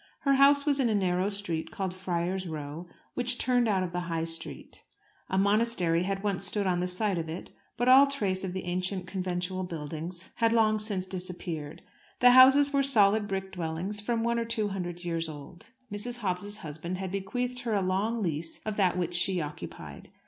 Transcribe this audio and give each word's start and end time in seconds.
Her 0.21 0.33
house 0.33 0.65
was 0.65 0.79
in 0.79 0.89
a 0.89 0.95
narrow 0.95 1.29
street, 1.29 1.69
called 1.69 1.93
Friar's 1.93 2.47
Row, 2.47 2.87
which 3.13 3.37
turned 3.37 3.67
out 3.67 3.83
of 3.83 3.91
the 3.91 4.09
High 4.09 4.23
Street. 4.23 4.83
A 5.29 5.37
monastery 5.37 6.01
had 6.01 6.23
once 6.23 6.43
stood 6.43 6.65
on 6.65 6.79
the 6.79 6.87
site 6.87 7.19
of 7.19 7.29
it, 7.29 7.51
but 7.77 7.87
all 7.87 8.07
trace 8.07 8.43
of 8.43 8.51
the 8.53 8.63
ancient 8.63 9.05
conventual 9.05 9.63
buildings 9.63 10.31
had 10.37 10.53
long 10.53 10.79
since 10.79 11.05
disappeared. 11.05 11.83
The 12.19 12.31
houses 12.31 12.73
were 12.73 12.81
solid 12.81 13.27
brick 13.27 13.51
dwellings, 13.51 13.99
from 13.99 14.23
one 14.23 14.37
to 14.37 14.45
two 14.45 14.69
hundred 14.69 15.05
years 15.05 15.29
old. 15.29 15.67
Mrs. 15.91 16.23
Dobbs's 16.23 16.57
husband 16.57 16.97
had 16.97 17.11
bequeathed 17.11 17.59
her 17.59 17.75
a 17.75 17.81
long 17.83 18.23
lease 18.23 18.57
of 18.65 18.77
that 18.77 18.97
which 18.97 19.13
she 19.13 19.39
occupied. 19.39 20.09